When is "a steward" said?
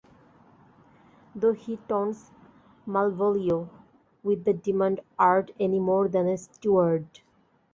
6.27-7.19